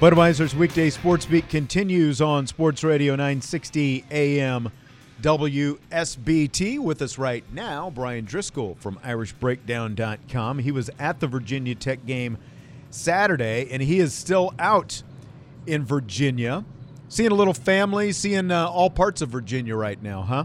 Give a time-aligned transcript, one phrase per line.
[0.00, 4.70] Budweiser's weekday sports beat continues on Sports Radio 960 AM
[5.22, 6.78] WSBT.
[6.78, 10.58] With us right now, Brian Driscoll from IrishBreakdown.com.
[10.58, 12.36] He was at the Virginia Tech game
[12.90, 15.02] Saturday, and he is still out
[15.66, 16.66] in Virginia,
[17.08, 20.44] seeing a little family, seeing uh, all parts of Virginia right now, huh?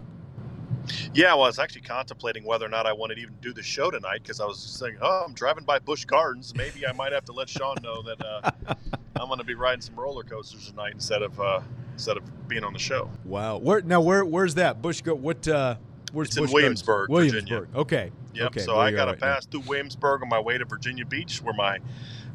[1.14, 3.64] Yeah, well, I was actually contemplating whether or not I wanted to even do the
[3.64, 6.54] show tonight because I was saying, oh, I'm driving by Busch Gardens.
[6.56, 8.52] Maybe I might have to let Sean know that uh,
[9.16, 11.62] I'm going to be riding some roller coasters tonight instead of uh,
[11.94, 13.10] instead of being on the show.
[13.26, 13.58] Wow.
[13.58, 14.02] Where now?
[14.02, 15.02] Where where's that Busch?
[15.02, 15.48] Go what?
[15.48, 15.76] Uh,
[16.12, 17.34] where's it's Busch in Williamsburg, Gardens?
[17.34, 17.54] Virginia.
[17.54, 17.82] Williamsburg.
[17.82, 18.12] Okay.
[18.34, 18.48] Yep.
[18.48, 18.60] Okay.
[18.62, 19.34] So I got to right now.
[19.36, 21.80] pass through Williamsburg on my way to Virginia Beach, where my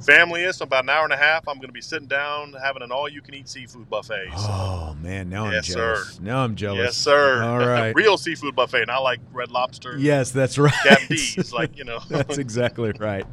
[0.04, 0.56] family is.
[0.56, 2.92] So about an hour and a half, I'm going to be sitting down having an
[2.92, 4.28] all-you-can-eat seafood buffet.
[4.36, 4.46] So.
[4.50, 5.94] Oh man, now Yes, I'm sir.
[5.94, 6.20] jealous.
[6.20, 6.78] Now I'm jealous.
[6.78, 7.42] Yes, sir.
[7.42, 7.92] All right.
[7.96, 9.96] Real seafood buffet, and I like Red Lobster.
[9.98, 10.72] Yes, that's right.
[11.08, 11.98] D's, like you know.
[12.08, 13.26] That's exactly right.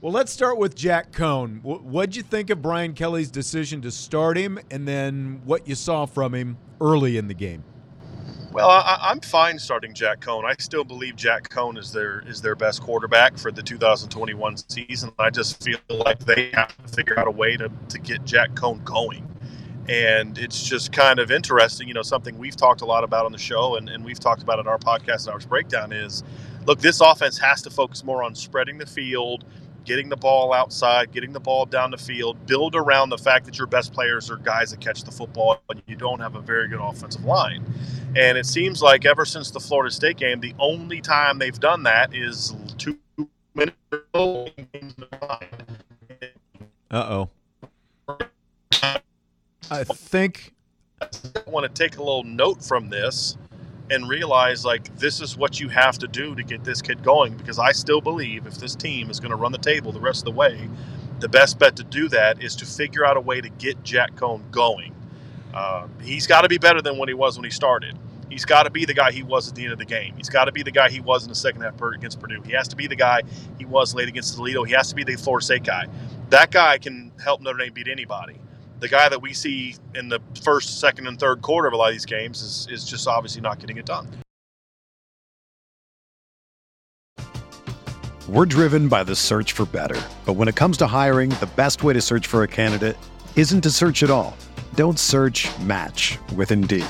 [0.00, 1.60] Well, let's start with Jack Coan.
[1.62, 6.06] What'd you think of Brian Kelly's decision to start him, and then what you saw
[6.06, 7.64] from him early in the game?
[8.50, 10.44] Well, I, I'm fine starting Jack Coan.
[10.44, 15.12] I still believe Jack Coan is their is their best quarterback for the 2021 season.
[15.18, 18.52] I just feel like they have to figure out a way to, to get Jack
[18.52, 19.26] Coan going.
[19.88, 23.32] And it's just kind of interesting, you know, something we've talked a lot about on
[23.32, 26.24] the show and, and we've talked about in our podcast, Irish Breakdown is
[26.66, 29.44] look, this offense has to focus more on spreading the field,
[29.88, 33.56] getting the ball outside, getting the ball down the field, build around the fact that
[33.56, 36.68] your best players are guys that catch the football and you don't have a very
[36.68, 37.64] good offensive line.
[38.14, 41.84] And it seems like ever since the Florida State game, the only time they've done
[41.84, 42.98] that is two
[43.54, 43.78] minutes.
[46.90, 47.30] Uh oh.
[49.70, 50.52] I think
[51.00, 51.08] I
[51.46, 53.38] want to take a little note from this
[53.90, 57.36] and realize like this is what you have to do to get this kid going
[57.36, 60.20] because I still believe if this team is going to run the table the rest
[60.20, 60.68] of the way,
[61.20, 64.14] the best bet to do that is to figure out a way to get Jack
[64.14, 64.94] Coan going.
[65.54, 67.98] Uh, he's got to be better than what he was when he started.
[68.30, 70.14] He's got to be the guy he was at the end of the game.
[70.16, 72.42] He's got to be the guy he was in the second half against Purdue.
[72.42, 73.22] He has to be the guy
[73.58, 74.64] he was late against Toledo.
[74.64, 75.86] He has to be the Florida State guy.
[76.28, 78.36] That guy can help Notre Dame beat anybody.
[78.80, 81.88] The guy that we see in the first, second, and third quarter of a lot
[81.88, 84.06] of these games is, is just obviously not getting it done.
[88.28, 89.98] We're driven by the search for better.
[90.26, 92.96] But when it comes to hiring, the best way to search for a candidate
[93.36, 94.36] isn't to search at all.
[94.74, 96.84] Don't search match with Indeed.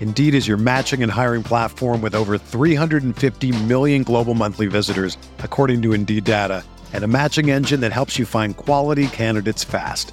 [0.00, 5.82] Indeed is your matching and hiring platform with over 350 million global monthly visitors, according
[5.82, 6.62] to Indeed data,
[6.92, 10.12] and a matching engine that helps you find quality candidates fast.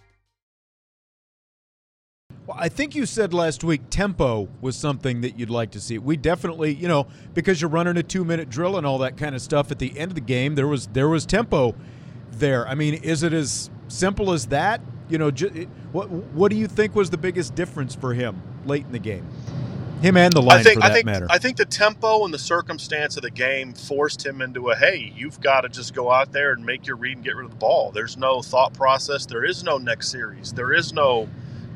[2.61, 5.97] I think you said last week tempo was something that you'd like to see.
[5.97, 9.33] We definitely, you know, because you're running a two minute drill and all that kind
[9.33, 11.73] of stuff at the end of the game, there was there was tempo
[12.33, 12.67] there.
[12.67, 14.79] I mean, is it as simple as that?
[15.09, 15.31] You know,
[15.91, 19.25] what what do you think was the biggest difference for him late in the game?
[20.03, 21.27] Him and the line, I think, for that I think, matter.
[21.31, 25.11] I think the tempo and the circumstance of the game forced him into a hey,
[25.15, 27.51] you've got to just go out there and make your read and get rid of
[27.51, 27.89] the ball.
[27.89, 29.25] There's no thought process.
[29.25, 30.53] There is no next series.
[30.53, 31.27] There is no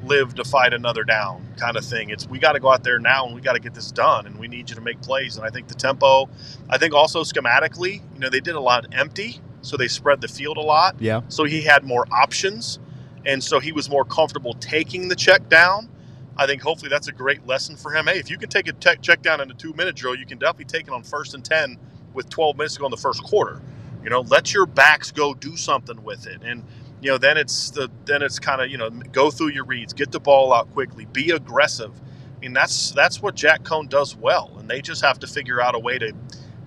[0.06, 2.10] live to fight another down kind of thing.
[2.10, 4.26] It's we got to go out there now and we got to get this done
[4.26, 5.38] and we need you to make plays.
[5.38, 6.30] And I think the tempo,
[6.70, 10.28] I think also schematically, you know, they did a lot empty, so they spread the
[10.28, 10.96] field a lot.
[11.00, 11.22] Yeah.
[11.28, 12.80] So he had more options,
[13.26, 15.90] and so he was more comfortable taking the check down.
[16.38, 18.08] I think hopefully that's a great lesson for him.
[18.08, 20.26] Hey, if you can take a tech check down in a two minute drill, you
[20.26, 21.78] can definitely take it on first and ten
[22.14, 23.62] with 12 minutes to go in the first quarter.
[24.04, 26.64] You know, let your backs go do something with it and
[27.06, 29.94] you know, then it's the then it's kind of you know go through your reads,
[29.94, 31.92] get the ball out quickly, be aggressive.
[32.38, 35.62] I mean, that's that's what Jack Coan does well, and they just have to figure
[35.62, 36.14] out a way to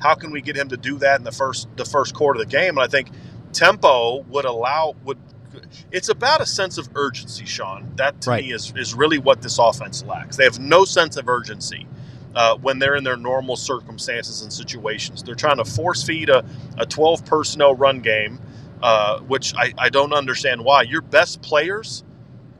[0.01, 2.49] how can we get him to do that in the first the first quarter of
[2.49, 2.79] the game.
[2.79, 3.11] And I think
[3.53, 5.19] tempo would allow would
[5.93, 7.93] it's about a sense of urgency, Sean.
[7.97, 8.45] That to Right.
[8.45, 10.37] me is is really what this offense lacks.
[10.37, 11.89] They have no sense of urgency.
[12.35, 16.45] Uh, when they're in their normal circumstances and situations, they're trying to force feed a,
[16.79, 18.39] a 12 personnel run game
[18.83, 20.83] uh, which I, I don't understand why.
[20.83, 22.05] Your best players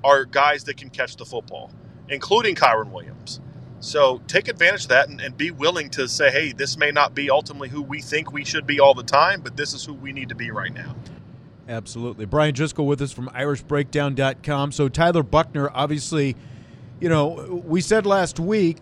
[0.05, 1.71] are guys that can catch the football,
[2.09, 3.41] including Kyren Williams.
[3.81, 7.15] So take advantage of that and, and be willing to say, hey, this may not
[7.15, 9.95] be ultimately who we think we should be all the time, but this is who
[9.95, 10.97] we need to be right now.
[11.69, 12.25] Absolutely.
[12.25, 14.73] Brian Driscoll with us from IrishBreakdown.com.
[14.73, 16.35] So Tyler Buchner, obviously,
[16.99, 18.79] you know, we said last week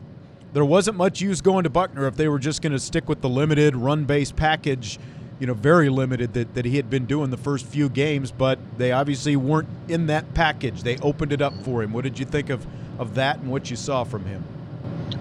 [0.52, 3.20] there wasn't much use going to Buchner if they were just going to stick with
[3.20, 4.98] the limited run-based package,
[5.38, 8.58] you know, very limited that, that he had been doing the first few games, but
[8.78, 10.82] they obviously weren't in that package.
[10.82, 11.92] They opened it up for him.
[11.92, 12.66] What did you think of,
[12.98, 14.44] of that and what you saw from him?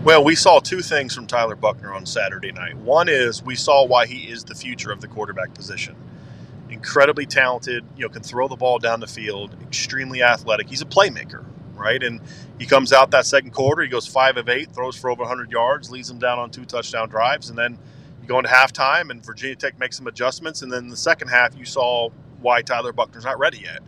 [0.04, 2.78] Well, we saw two things from Tyler Buchner on Saturday night.
[2.78, 5.96] One is we saw why he is the future of the quarterback position.
[6.70, 10.70] Incredibly talented, you know, can throw the ball down the field, extremely athletic.
[10.70, 12.02] He's a playmaker, right?
[12.02, 12.22] And
[12.60, 15.52] he comes out that second quarter, he goes five of eight, throws for over 100
[15.52, 17.78] yards, leads them down on two touchdown drives, and then
[18.26, 21.56] you go into halftime, and Virginia Tech makes some adjustments, and then the second half,
[21.58, 22.10] you saw
[22.42, 23.80] why Tyler Buchner's not ready yet.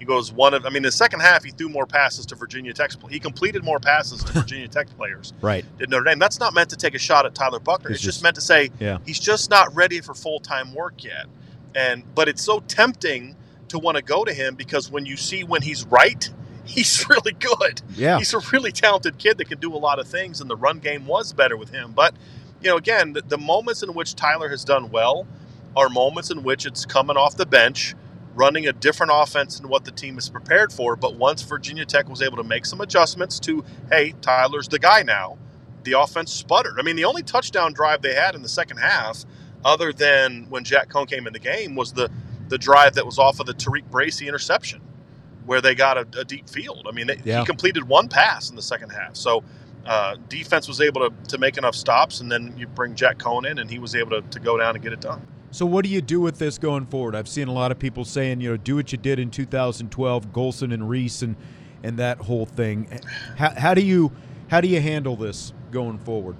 [0.00, 2.34] He goes one of, I mean, in the second half, he threw more passes to
[2.34, 2.90] Virginia Tech.
[3.08, 5.64] He completed more passes to Virginia Tech players Right.
[5.78, 6.18] did Notre Dame.
[6.18, 7.90] That's not meant to take a shot at Tyler Buchner.
[7.90, 8.98] It's It's, just, just- meant to say Yeah.
[9.06, 11.26] he's just not ready for full time work yet.
[11.76, 13.34] And but it's so tempting
[13.68, 16.28] to want to go to him because when you see when he's right,
[16.64, 17.80] he's really good.
[17.96, 18.18] Yeah.
[18.18, 20.80] He's a really talented kid that can do a lot of things, and the run
[20.80, 21.92] game was better with him.
[21.92, 22.14] But
[22.64, 25.26] you know, again, the, the moments in which Tyler has done well
[25.76, 27.94] are moments in which it's coming off the bench,
[28.34, 30.96] running a different offense than what the team is prepared for.
[30.96, 35.02] But once Virginia Tech was able to make some adjustments to, hey, Tyler's the guy
[35.02, 35.36] now,
[35.84, 36.76] the offense sputtered.
[36.78, 39.24] I mean, the only touchdown drive they had in the second half,
[39.64, 42.10] other than when Jack Coan came in the game, was the
[42.48, 44.80] the drive that was off of the Tariq Bracy interception,
[45.46, 46.86] where they got a, a deep field.
[46.88, 47.40] I mean, they, Yeah.
[47.40, 49.16] he completed one pass in the second half.
[49.16, 49.42] So
[49.86, 53.50] uh, defense was able to, to make enough stops, and then you bring Jack Coan
[53.50, 55.26] in, and he was able to, to go down and get it done.
[55.50, 57.14] So what do you do with this going forward?
[57.14, 60.32] I've seen a lot of people saying, you know, do what you did in 2012,
[60.32, 61.36] Golson and Rees and
[61.82, 62.88] and that whole thing.
[63.36, 64.12] How, how do you
[64.48, 66.36] how do you handle this going forward?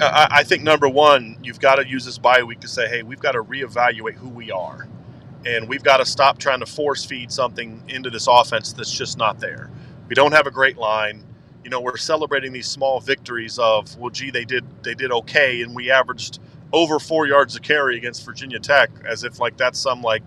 [0.00, 2.88] Uh, I, I think number one, you've got to use this bye week to say,
[2.88, 4.88] hey, we've got to reevaluate who we are.
[5.46, 9.18] and we've got to stop trying to force feed something into this offense that's just
[9.18, 9.70] not there.
[10.08, 11.24] We don't have a great line.
[11.64, 15.62] You know, we're celebrating these small victories of, well, gee, they did they did okay,
[15.62, 16.40] and we averaged
[16.72, 20.22] over four yards a carry against Virginia Tech, as if like that's some like,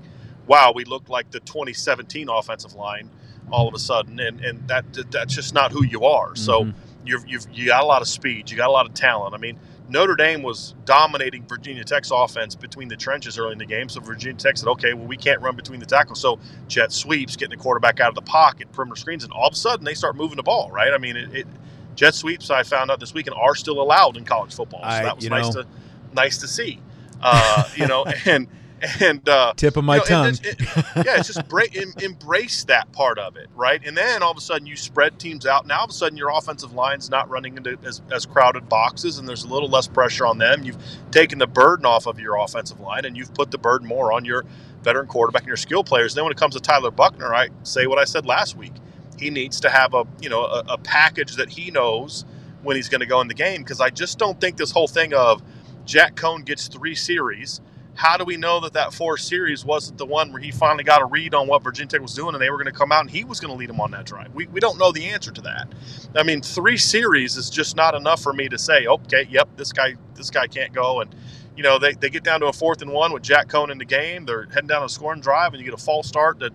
[0.47, 3.09] wow, we looked like the 2017 offensive line
[3.51, 6.29] all of a sudden, and and that that's just not who you are.
[6.29, 6.35] Mm-hmm.
[6.35, 6.71] So
[7.05, 9.33] you've you've you got a lot of speed, you got a lot of talent.
[9.33, 13.65] I mean Notre Dame was dominating Virginia Tech's offense between the trenches early in the
[13.65, 13.87] game.
[13.87, 16.19] So Virginia Tech said, okay, well, we can't run between the tackles.
[16.19, 19.53] So jet sweeps, getting the quarterback out of the pocket, perimeter screens, and all of
[19.53, 20.93] a sudden they start moving the ball, right?
[20.93, 21.47] I mean, it, it
[21.95, 24.81] jet sweeps, I found out this weekend, are still allowed in college football.
[24.81, 25.61] So I, that was nice know.
[25.61, 25.67] to
[26.13, 26.79] nice to see.
[27.21, 28.47] Uh, you know, and–
[29.01, 30.33] and uh, tip of my you know, tongue.
[30.43, 33.81] It, yeah, it's just bra- em- embrace that part of it, right?
[33.85, 35.65] And then all of a sudden you spread teams out.
[35.65, 39.17] Now all of a sudden your offensive line's not running into as, as crowded boxes,
[39.17, 40.63] and there's a little less pressure on them.
[40.63, 40.77] You've
[41.11, 44.25] taken the burden off of your offensive line, and you've put the burden more on
[44.25, 44.45] your
[44.83, 46.13] veteran quarterback and your skill players.
[46.13, 48.73] And then when it comes to Tyler Buchner, I say what I said last week.
[49.17, 52.25] He needs to have a you know a, a package that he knows
[52.63, 54.87] when he's going to go in the game because I just don't think this whole
[54.87, 55.41] thing of
[55.85, 57.61] Jack Coan gets three series
[57.95, 61.01] how do we know that that four series wasn't the one where he finally got
[61.01, 63.01] a read on what Virginia Tech was doing and they were going to come out
[63.01, 64.33] and he was going to lead them on that drive?
[64.35, 65.69] We, we don't know the answer to that.
[66.13, 69.71] I mean, three series is just not enough for me to say, okay, yep, this
[69.71, 70.99] guy this guy can't go.
[71.01, 71.15] And,
[71.55, 73.77] you know, they, they get down to a fourth and one with Jack Coan in
[73.77, 74.25] the game.
[74.25, 76.51] They're heading down a scoring drive and you get a false start that,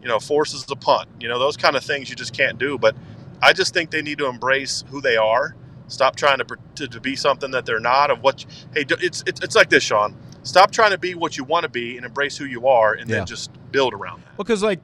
[0.00, 1.08] you know, forces a punt.
[1.18, 2.78] You know, those kind of things you just can't do.
[2.78, 2.94] But
[3.42, 5.56] I just think they need to embrace who they are.
[5.88, 8.12] Stop trying to, to, to be something that they're not.
[8.12, 11.42] Of what, hey, it's, it's, it's like this, Sean Stop trying to be what you
[11.42, 13.16] want to be and embrace who you are, and yeah.
[13.16, 14.36] then just build around that.
[14.36, 14.78] Because, like,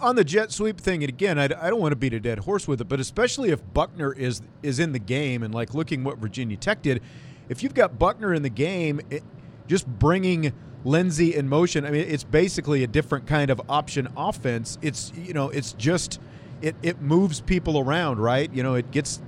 [0.00, 2.40] on the jet sweep thing, and again, I, I don't want to beat a dead
[2.40, 6.04] horse with it, but especially if Buchner is is in the game and like looking
[6.04, 7.02] what Virginia Tech did,
[7.48, 9.22] if you've got Buchner in the game, it,
[9.66, 10.52] just bringing
[10.84, 11.86] Lenzy in motion.
[11.86, 14.78] I mean, it's basically a different kind of option offense.
[14.82, 16.20] It's you know, it's just
[16.60, 18.52] it it moves people around, right?
[18.52, 19.22] You know, it gets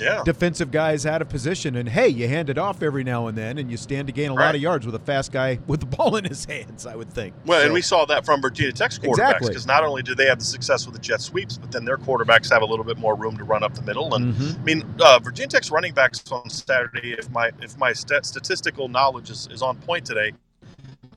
[0.00, 0.22] yeah.
[0.24, 1.76] defensive guys out of position.
[1.76, 4.30] And hey, you hand it off every now and then, and you stand to gain
[4.30, 4.46] a right.
[4.46, 6.86] lot of yards with a fast guy with the ball in his hands.
[6.86, 7.34] I would think.
[7.46, 9.74] Well, so, and we saw that from Virginia Tech's quarterbacks because exactly.
[9.74, 12.50] not only do they have the success with the jet sweeps, but then their quarterbacks
[12.50, 14.14] have a little bit more room to run up the middle.
[14.14, 14.60] And mm-hmm.
[14.60, 18.88] I mean, uh, Virginia Tech's running backs on Saturday, if my if my st- statistical
[18.88, 20.32] knowledge is, is on point today,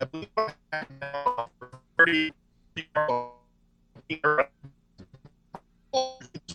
[0.01, 0.29] I believe
[1.97, 2.33] thirty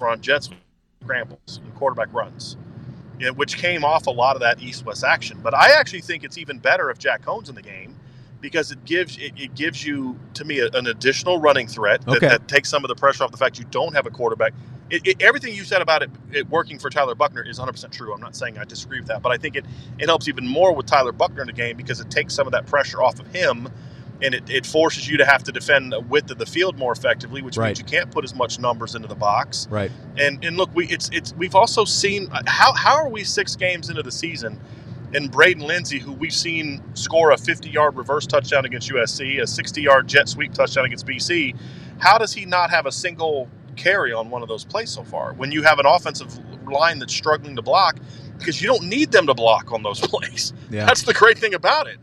[0.01, 0.49] on jets
[1.03, 2.57] scrambles and quarterback runs,
[3.37, 5.39] which came off a lot of that east-west action.
[5.43, 7.99] But I actually think it's even better if Jack Coan's in the game
[8.41, 12.17] because it gives it, it gives you to me a, an additional running threat that,
[12.17, 12.29] okay.
[12.29, 14.55] that, takes some of the pressure off the fact you don't have a quarterback.
[14.91, 18.13] It, it, everything you said about it, it, working for Tyler Buchner is 100% true.
[18.15, 19.67] I'm not saying I disagree with that, but I think it,
[19.99, 22.53] it helps even more with Tyler Buchner in the game because it takes some of
[22.53, 23.69] that pressure off of him
[24.23, 26.93] and it, it forces you to have to defend the width of the field more
[26.93, 27.69] effectively, which right.
[27.69, 29.67] means you can't put as much numbers into the box.
[29.71, 29.91] Right.
[30.17, 33.57] And and look, we it's it's we've also seen uh, how how are we six
[33.57, 34.61] games into the season,
[35.15, 39.47] and Braden Lenzy, who we've seen score a 50 yard reverse touchdown against USC, a
[39.47, 41.57] 60 yard jet sweep touchdown against BC,
[41.99, 45.35] how does he not have a single carry on one of those plays so far?
[45.35, 47.99] When you have an offensive line that's struggling to block,
[48.37, 50.53] because you don't need them to block on those plays.
[50.71, 50.85] Yeah.
[50.87, 51.99] That's the great thing about it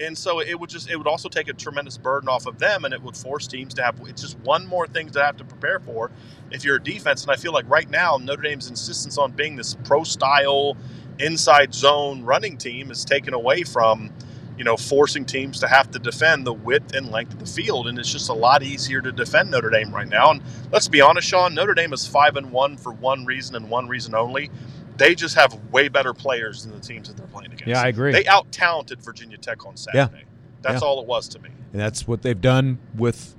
[0.00, 2.84] and so it would just it would also take a tremendous burden off of them
[2.84, 5.44] and it would force teams to have it's just one more thing to have to
[5.44, 6.10] prepare for
[6.50, 7.22] if you're a defense.
[7.22, 10.76] And i feel like right now notre dame's insistence on being this pro style
[11.18, 14.10] inside zone running team is taken away from
[14.56, 17.86] you know forcing teams to have to defend the width and length of the field.
[17.88, 20.32] And it's just a lot easier to defend notre dame right now.
[20.32, 20.42] And
[20.72, 23.88] let's be honest sean notre dame is five and one for one reason and one
[23.88, 24.50] reason only
[24.96, 27.66] they just have way better players than the teams that they're playing against.
[27.66, 28.12] Yeah, I agree.
[28.12, 30.18] They out talented Virginia Tech on Saturday.
[30.18, 30.24] Yeah.
[30.62, 30.88] That's yeah.
[30.88, 31.50] all it was to me.
[31.72, 33.34] And that's what they've done with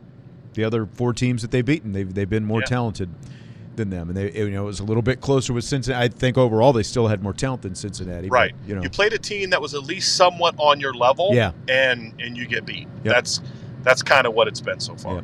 [0.54, 1.92] the other four teams that they've beaten.
[1.92, 2.66] They've they've been more yeah.
[2.66, 3.10] talented
[3.76, 6.06] than them, and they you know it was a little bit closer with Cincinnati.
[6.06, 8.30] I think overall they still had more talent than Cincinnati.
[8.30, 8.54] Right.
[8.60, 11.30] But, you know, you played a team that was at least somewhat on your level.
[11.34, 11.52] Yeah.
[11.70, 12.88] And and you get beat.
[13.04, 13.14] Yep.
[13.14, 13.42] That's
[13.84, 15.16] that's kind of what it's been so far.
[15.16, 15.24] Yep.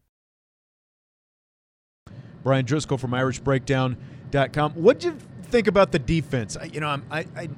[2.43, 4.73] Brian Driscoll from IrishBreakdown.com.
[4.73, 6.57] What did you think about the defense?
[6.57, 7.49] I, you know, I'm, I, I,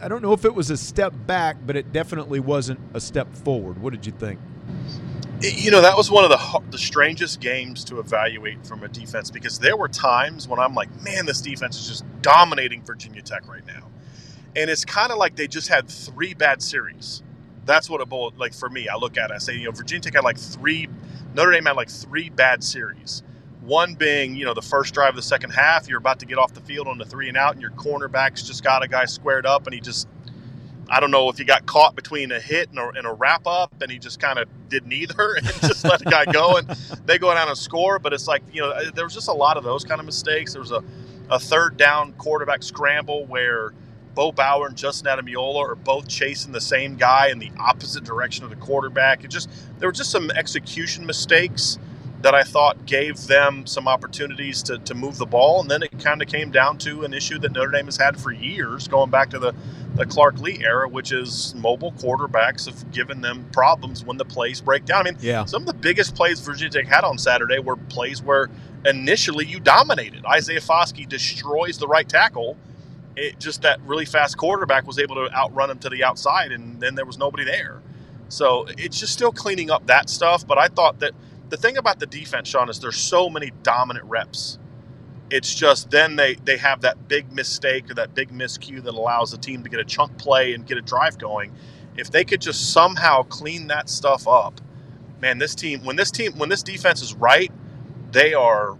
[0.00, 3.34] I don't know if it was a step back, but it definitely wasn't a step
[3.34, 3.78] forward.
[3.78, 4.40] What did you think?
[5.40, 9.30] You know, that was one of the the strangest games to evaluate from a defense
[9.30, 13.46] because there were times when I'm like, man, this defense is just dominating Virginia Tech
[13.46, 13.88] right now.
[14.56, 17.22] And it's kind of like they just had three bad series.
[17.66, 18.88] That's what a bowl like for me.
[18.88, 20.88] I look at it, I say, you know, Virginia Tech had like three,
[21.34, 23.22] Notre Dame had like three bad series.
[23.68, 26.38] One being, you know, the first drive of the second half, you're about to get
[26.38, 29.04] off the field on the three and out, and your cornerback's just got a guy
[29.04, 30.08] squared up, and he just
[30.88, 33.46] I don't know if he got caught between a hit and a, and a wrap
[33.46, 36.66] up, and he just kind of did neither and just let the guy go, and
[37.04, 37.98] they go down and score.
[37.98, 40.06] But it's like you know, uh, there was just a lot of those kind of
[40.06, 40.54] mistakes.
[40.54, 40.82] There was a,
[41.28, 43.74] a third down quarterback scramble where
[44.14, 48.44] Bo Bauer and Justin Ademilola are both chasing the same guy in the opposite direction
[48.44, 49.24] of the quarterback.
[49.24, 51.78] It just there were just some execution mistakes
[52.22, 55.60] that I thought gave them some opportunities to, to move the ball.
[55.60, 58.20] And then it kind of came down to an issue that Notre Dame has had
[58.20, 59.54] for years, going back to the,
[59.94, 64.60] the Clark Lea era, which is mobile quarterbacks have given them problems when the plays
[64.60, 65.06] break down.
[65.06, 65.44] I mean, Yeah.
[65.44, 68.48] some of the biggest plays Virginia Tech had on Saturday were plays where
[68.84, 70.24] initially you dominated.
[70.26, 72.56] Isaiah Foskey destroys the right tackle.
[73.16, 76.80] It just that really fast quarterback was able to outrun him to the outside, and
[76.80, 77.80] then there was nobody there.
[78.28, 80.46] So it's just still cleaning up that stuff.
[80.46, 81.12] But I thought that
[81.50, 84.58] the thing about the defense, Sean, is there's so many dominant reps.
[85.30, 89.30] It's just then they they have that big mistake or that big miscue that allows
[89.30, 91.52] the team to get a chunk play and get a drive going.
[91.96, 94.60] If they could just somehow clean that stuff up,
[95.20, 97.52] man, this team when this team when this defense is right,
[98.12, 98.76] they are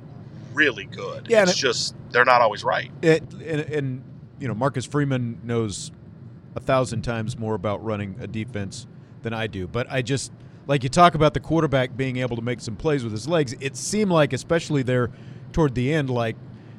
[0.55, 1.27] really good.
[1.29, 2.91] Yeah, it's it- just they're not always right.
[3.03, 4.03] It, and, and
[4.41, 5.93] you know Marcus Freeman knows
[6.57, 8.87] a thousand times more about running a defense
[9.23, 9.67] than I do.
[9.67, 10.33] But I just
[10.69, 13.55] like you talk about the quarterback being able to make some plays with his legs.
[13.61, 15.11] It seemed like, especially there
[15.53, 16.37] toward the end, like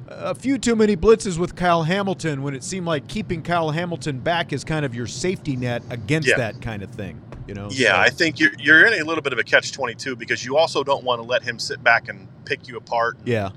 [0.08, 4.18] a few too many blitzes with Kyle Hamilton when it seemed like keeping Kyle Hamilton
[4.20, 6.36] back is kind of your safety net against Yeah.
[6.38, 7.20] that kind of thing.
[7.46, 7.68] You know?
[7.70, 10.16] Yeah, So- I think you're you're in a little bit of a catch twenty two
[10.16, 13.18] because you also don't want to let him sit back and pick you apart.
[13.24, 13.50] yeah.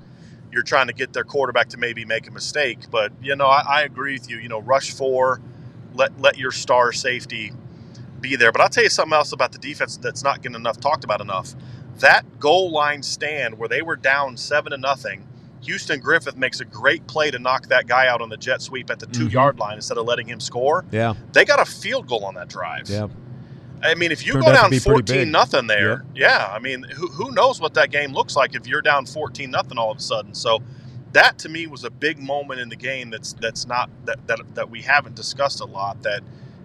[0.52, 3.62] You're trying to get their quarterback to maybe make a mistake, but you know I,
[3.68, 4.38] I agree with you.
[4.38, 5.40] You know, rush four,
[5.94, 7.52] let let your star safety
[8.28, 8.50] be there.
[8.52, 11.20] But I'll tell you something else about the defense that's not getting enough talked about
[11.20, 11.54] enough.
[12.00, 15.26] That goal line stand where they were down seven to nothing.
[15.62, 18.90] Houston Griffith makes a great play to knock that guy out on the jet sweep
[18.90, 19.32] at the two Mhm.
[19.32, 20.84] yard line instead of letting him score.
[20.90, 21.14] Yeah.
[21.32, 22.88] They got a field goal on that drive.
[22.88, 23.06] Yeah.
[23.82, 25.06] I mean, if you Turned go down be pretty big.
[25.06, 26.48] fourteen nothing there, yeah.
[26.50, 29.78] I mean, who, who knows what that game looks like if you're down fourteen nothing
[29.78, 30.34] all of a sudden?
[30.34, 30.60] So,
[31.12, 33.10] that to me was a big moment in the game.
[33.10, 36.02] That's that's not that that that we haven't discussed a lot.
[36.02, 36.20] That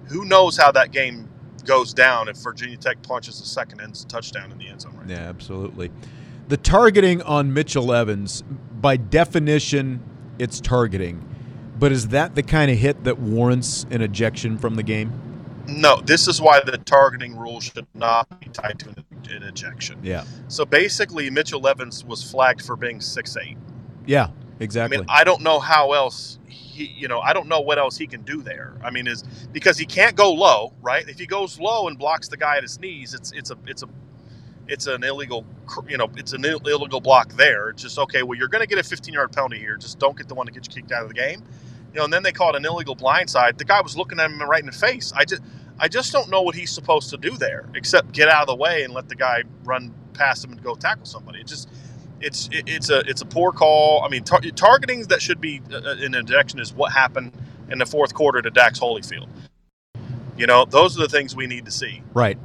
[0.08, 1.29] who knows how that game
[1.66, 5.10] goes down if Virginia Tech punches the second end touchdown in the end zone right
[5.10, 5.92] Yeah, absolutely.
[6.48, 8.44] The targeting on Mitchell Evans,
[8.82, 10.02] by definition,
[10.40, 11.24] it's targeting.
[11.78, 15.14] But is that the kind of hit that warrants an ejection from the game?
[15.68, 20.00] No, this is why the targeting rule should not be tied to an, an ejection.
[20.02, 20.24] Yeah.
[20.48, 23.58] So basically, Mitchell Evans was flagged for being six eight.
[24.06, 24.98] Yeah, I exactly.
[24.98, 28.08] mean, I don't know how else he, you know, I don't know what else he
[28.08, 28.74] can do there.
[28.84, 31.08] I mean, is because he can't go low, right?
[31.08, 33.84] If he goes low and blocks the guy at his knees, it's it's a it's
[33.84, 33.88] a
[34.68, 35.46] it's an illegal,
[35.88, 37.70] you know, it's an Ill- illegal block there.
[37.70, 38.24] It's just okay.
[38.24, 39.78] Well, you're going to get a 15 yard penalty here.
[39.78, 41.44] Just don't get the one that gets you kicked out of the game.
[41.94, 43.58] You know, and then they call it an illegal blindside.
[43.58, 45.12] The guy was looking at him right in the face.
[45.16, 45.42] I just,
[45.80, 48.56] I just don't know what he's supposed to do there, except get out of the
[48.56, 51.40] way and let the guy run past him and go tackle somebody.
[51.40, 51.68] It just,
[52.22, 54.04] it's, it, it's a, it's a poor call.
[54.04, 57.34] I mean, tar- targeting that should be uh, in a direction is what happened
[57.70, 59.28] in the fourth quarter to Dax Hollifield.
[60.38, 62.38] You know, those are the things we need to see, right.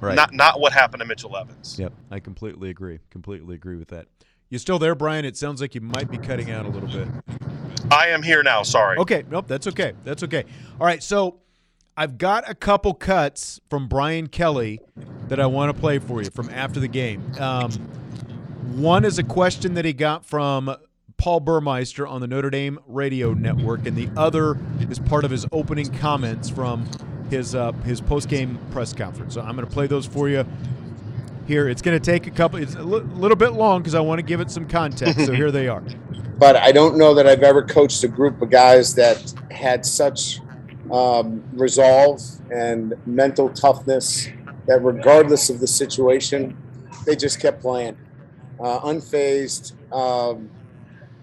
[0.00, 0.14] Right.
[0.14, 1.76] not not what happened to Mitchell Evans.
[1.78, 3.00] Yep, I completely agree.
[3.10, 4.06] Completely agree with that.
[4.50, 5.24] You still there, Brian?
[5.24, 7.08] It sounds like you might be cutting out a little bit.
[7.90, 8.62] I am here now.
[8.62, 8.98] Sorry.
[8.98, 9.94] Okay, nope, that's okay.
[10.04, 10.44] That's okay.
[10.78, 11.40] All right, so
[11.96, 14.80] I've got a couple cuts from Brian Kelly
[15.28, 17.22] that I want to play for you from after the game.
[17.40, 17.70] Um,
[18.74, 20.74] one is a question that he got from
[21.16, 25.46] Paul Burmeister on the Notre Dame radio network, and the other is part of his
[25.52, 26.88] opening comments from
[27.30, 29.34] his uh, his post game press conference.
[29.34, 30.46] So I'm going to play those for you
[31.46, 31.68] here.
[31.68, 32.60] It's going to take a couple.
[32.60, 35.26] It's a little bit long because I want to give it some context.
[35.26, 35.82] so here they are.
[36.38, 40.40] but I don't know that I've ever coached a group of guys that had such
[40.92, 44.28] um, resolve and mental toughness
[44.66, 46.56] that regardless of the situation,
[47.06, 47.96] they just kept playing,
[48.60, 50.50] uh, unfazed um,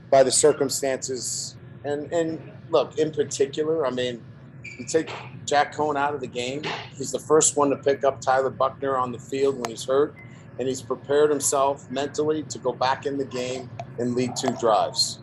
[0.10, 1.56] by the circumstances.
[1.84, 4.24] And and look, in particular, I mean,
[4.64, 5.12] you take
[5.46, 6.64] Jack Coan out of the game.
[6.96, 10.16] He's the first one to pick up Tyler Buchner on the field when he's hurt,
[10.60, 13.70] and he's prepared himself mentally to go back in the game
[14.00, 15.20] and lead two drives.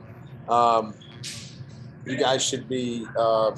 [0.49, 0.95] Um,
[2.05, 3.53] you guys should be uh,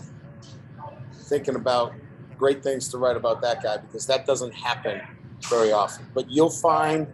[1.13, 1.95] thinking about
[2.37, 5.01] great things to write about that guy because that doesn't happen
[5.49, 6.07] very often.
[6.15, 7.07] But you'll find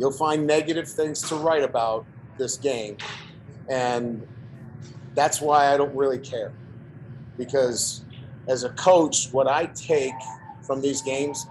[0.00, 2.06] you'll find negative things to write about
[2.38, 2.96] this game,
[3.68, 4.26] and
[5.14, 6.52] that's why I don't really care
[7.40, 8.04] because
[8.48, 10.14] as a coach, what I take
[10.62, 11.46] from these games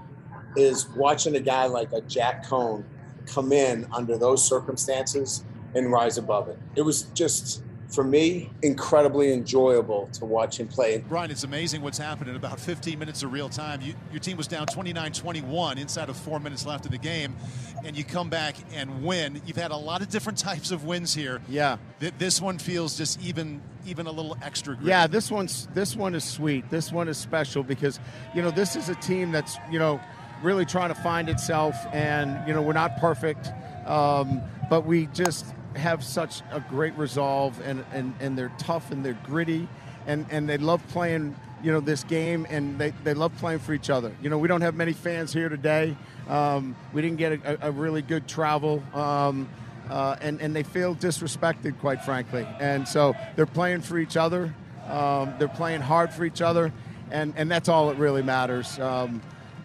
[0.55, 2.83] is watching a guy like a Jack Coan
[3.25, 6.59] come in under those circumstances and rise above it.
[6.75, 11.03] It was just for me, incredibly enjoyable to watch him play.
[11.09, 13.81] Brian, it's amazing what's happened in about 15 minutes of real time.
[13.81, 17.35] You, your team was down 29 21 inside of four minutes left of the game,
[17.83, 19.41] and you come back and win.
[19.45, 21.41] You've had a lot of different types of wins here.
[21.49, 21.77] Yeah.
[21.99, 24.89] Th- this one feels just even even a little extra gritty.
[24.89, 26.69] Yeah, this one's this one is sweet.
[26.69, 27.99] This one is special because
[28.35, 29.99] you know this is a team that's you know
[30.43, 33.51] really trying to find itself, and you know we're not perfect,
[33.87, 35.45] um, but we just
[35.75, 39.67] have such a great resolve and, and, and they're tough and they're gritty
[40.07, 43.73] and, and they love playing you know this game and they, they love playing for
[43.73, 44.15] each other.
[44.21, 45.95] You know we don't have many fans here today.
[46.27, 49.49] Um, we didn't get a, a really good travel um,
[49.89, 52.47] uh, and, and they feel disrespected quite frankly.
[52.59, 54.53] And so they're playing for each other.
[54.87, 56.71] Um, they're playing hard for each other.
[57.11, 58.79] And, and that's all that really matters.
[58.79, 59.21] Um,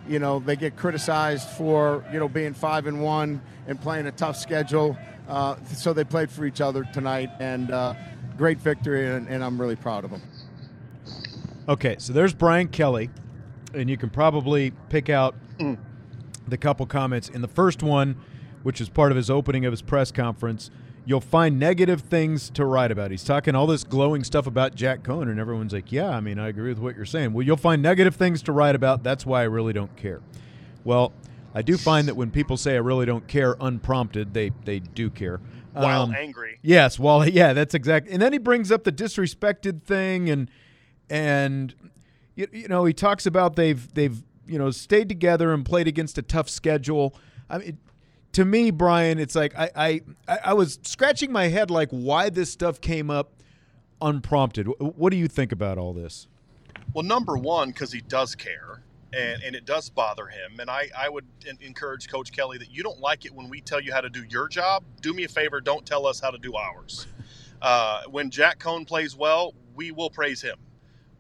[0.08, 4.12] you know they get criticized for you know being five and one and playing a
[4.12, 4.96] tough schedule
[5.28, 7.94] uh, so they played for each other tonight, and uh,
[8.36, 10.22] great victory, and, and, I'm really proud of them.
[11.68, 13.08] Okay, so there's Brian Kelly,
[13.72, 15.78] and you can probably pick out mm.
[16.46, 17.30] the couple comments.
[17.30, 18.16] In the first one,
[18.64, 20.70] which is part of his opening of his press conference,
[21.04, 23.10] you'll find negative things to write about.
[23.10, 26.38] He's talking all this glowing stuff about Jack Coan, and everyone's like, yeah, I mean,
[26.38, 27.32] I agree with what you're saying.
[27.32, 29.02] Well, you'll find negative things to write about.
[29.02, 30.20] That's why I really don't care.
[30.84, 31.12] Well,
[31.54, 35.08] I do find that when people say I really don't care unprompted, they they do
[35.08, 35.40] care.
[35.72, 36.58] While um, angry.
[36.62, 38.08] Yes, well, yeah, that's exact.
[38.08, 40.50] And then he brings up the disrespected thing, and
[41.08, 41.74] and
[42.34, 46.18] you, you know he talks about they've they've you know stayed together and played against
[46.18, 47.14] a tough schedule.
[47.48, 47.78] I mean,
[48.34, 49.70] to me, Brian, it's like I
[50.28, 53.32] I I was scratching my head like why this stuff came up
[54.00, 54.66] unprompted.
[54.78, 56.28] What do you think about all this?
[56.92, 60.60] Well, number one, because he does care and, and it does bother him.
[60.60, 61.24] And I, I would
[61.60, 64.24] encourage Coach Kelly that you don't like it when we tell you how to do
[64.28, 64.82] your job.
[65.00, 67.06] Do me a favor, don't tell us how to do ours.
[67.62, 70.56] Uh, when Jack Coan plays well, we will praise him.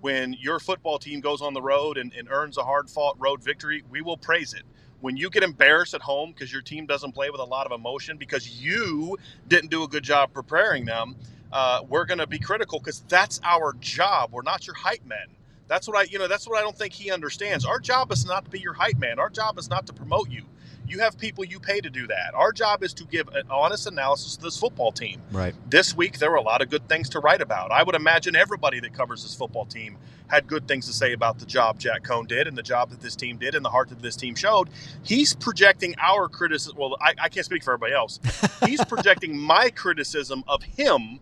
[0.00, 3.42] When your football team goes on the road and, and earns a hard fought road
[3.42, 4.64] victory, we will praise it.
[5.04, 7.72] When you get embarrassed at home because your team doesn't play with a lot of
[7.78, 11.16] emotion because you didn't do a good job preparing them,
[11.52, 14.30] uh, we're going to be critical because that's our job.
[14.32, 15.26] We're not your hype men.
[15.68, 17.66] That's what I, you know, that's what I don't think he understands.
[17.66, 19.18] Our job is not to be your hype man.
[19.18, 20.44] Our job is not to promote you.
[20.86, 22.34] You have people you pay to do that.
[22.34, 25.22] Our job is to give an honest analysis of this football team.
[25.32, 25.54] Right.
[25.68, 27.72] This week there were a lot of good things to write about.
[27.72, 29.96] I would imagine everybody that covers this football team
[30.28, 33.00] had good things to say about the job Jack Coan did and the job that
[33.00, 34.68] this team did and the heart that this team showed.
[35.02, 36.76] He's projecting our criticism.
[36.78, 38.20] Well, I, I can't speak for everybody else.
[38.66, 41.20] He's projecting my criticism of him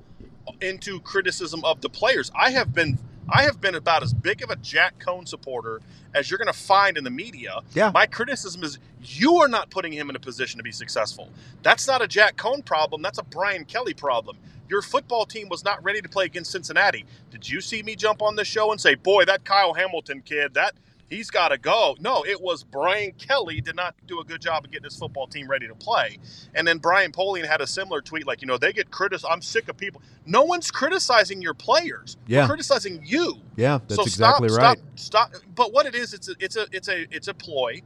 [0.61, 2.31] into criticism of the players.
[2.35, 5.80] I have been I have been about as big of a Jack Coan supporter
[6.14, 7.61] as you're going to find in the media.
[7.74, 7.90] Yeah.
[7.92, 11.28] My criticism is you are not putting him in a position to be successful.
[11.62, 13.02] That's not a Jack Coan problem.
[13.02, 14.38] That's a Brian Kelly problem.
[14.68, 17.04] Your football team was not ready to play against Cincinnati.
[17.30, 20.54] Did you see me jump on the show and say, "Boy, that Kyle Hamilton kid,
[20.54, 20.74] that
[21.08, 21.96] he's got to go.
[22.00, 25.26] No, it was Brian Kelly did not do a good job of getting his football
[25.26, 26.18] team ready to play.
[26.54, 29.30] And then Brian Polian had a similar tweet like, you know, they get criticized.
[29.30, 30.02] I'm sick of people.
[30.26, 32.16] No one's criticizing your players.
[32.26, 32.42] Yeah.
[32.42, 33.36] We're criticizing you.
[33.56, 34.78] Yeah, that's so exactly stop, right.
[34.96, 35.42] Stop, stop.
[35.54, 37.82] But what it is, it's a, it's a, it's a, it's a ploy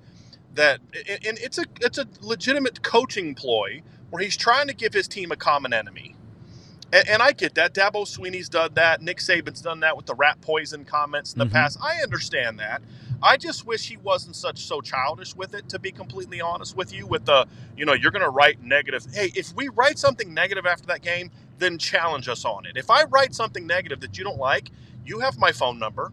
[0.54, 5.08] that, and it's a, it's a legitimate coaching ploy where he's trying to give his
[5.08, 6.14] team a common enemy.
[6.92, 7.74] And, and, I get that.
[7.74, 9.02] Dabo Swinney's done that.
[9.02, 11.54] Nick Saban's done that with the rat poison comments in the mm-hmm.
[11.54, 11.78] past.
[11.82, 12.80] I understand that.
[13.22, 15.68] I just wish he wasn't such so childish with it.
[15.70, 19.06] To be completely honest with you, with the you know you're going to write negative.
[19.12, 22.76] Hey, if we write something negative after that game, then challenge us on it.
[22.76, 24.70] If I write something negative that you don't like,
[25.04, 26.12] you have my phone number.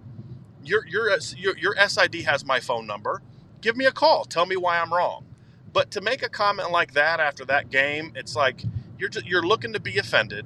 [0.64, 3.22] Your your your, your SID has my phone number.
[3.62, 4.26] Give me a call.
[4.26, 5.26] Tell me why I'm wrong.
[5.74, 8.64] But to make a comment like that after that game, it's like
[9.00, 10.46] you're just, you're looking to be offended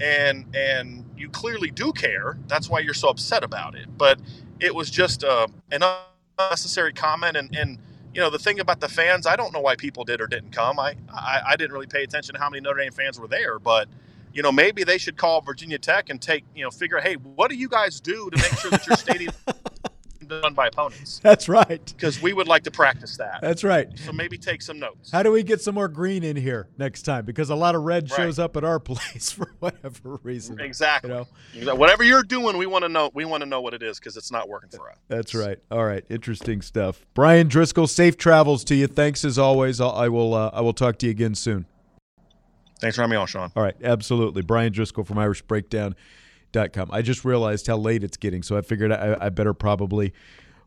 [0.00, 2.38] and and you clearly do care.
[2.48, 3.86] That's why you're so upset about it.
[3.96, 4.20] But
[4.62, 5.82] it was just uh, an
[6.38, 7.78] unnecessary comment, and and
[8.14, 10.52] you know the thing about the fans, I don't know why people did or didn't
[10.52, 10.78] come.
[10.78, 13.58] I I, I didn't really pay attention to how many Notre Dame fans were there,
[13.58, 13.88] but
[14.32, 17.50] you know, maybe they should call Virginia Tech and take, you know, figure, hey, what
[17.50, 19.34] do you guys do to make sure that your stadium
[20.40, 21.18] done by opponents.
[21.22, 21.84] That's right.
[21.96, 23.40] Because we would like to practice that.
[23.42, 23.88] That's right.
[23.98, 25.10] So maybe take some notes.
[25.10, 27.24] How do we get some more green in here next time?
[27.24, 28.16] Because a lot of red Right.
[28.16, 30.60] shows up at our place for whatever reason.
[30.60, 31.10] Exactly.
[31.10, 31.26] You know?
[31.54, 31.78] Exactly.
[31.78, 33.10] Whatever you're doing, we want to know.
[33.14, 34.96] We want to know what it is because it's not working for us.
[35.08, 35.58] That's right.
[35.70, 36.04] All right.
[36.08, 37.04] Interesting stuff.
[37.14, 38.86] Brian Driscoll, safe travels to you.
[38.86, 39.80] Thanks as always.
[39.80, 40.34] I'll, I will.
[40.34, 41.66] Uh, I will talk to you again soon.
[42.80, 43.52] Thanks for having me on, Sean.
[43.54, 43.76] All right.
[43.84, 44.42] Absolutely.
[44.42, 45.16] Brian Driscoll from
[46.52, 46.90] IrishBreakdown.com.
[46.92, 50.12] I just realized how late it's getting, so I figured I, I better probably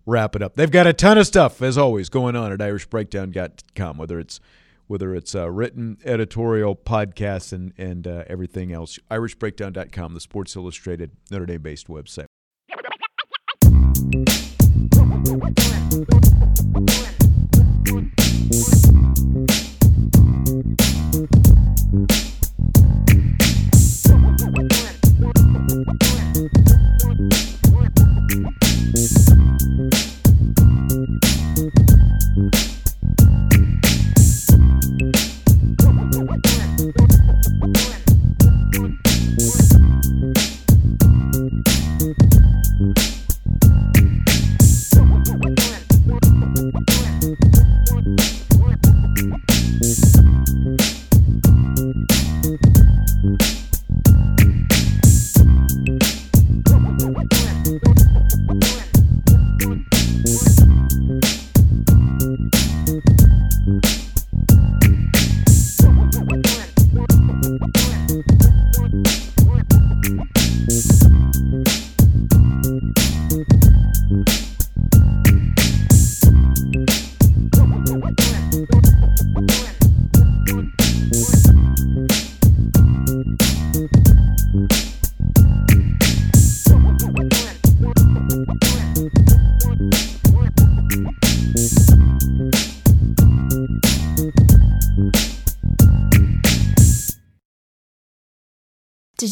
[0.06, 0.56] wrap it up.
[0.56, 4.39] They've got a ton of stuff, as always, going on at IrishBreakdown.com, whether it's
[4.88, 9.00] whether it's uh, written, editorial, podcasts, and and uh, everything else.
[9.10, 12.26] IrishBreakdown.com, the Sports Illustrated Notre Dame based website.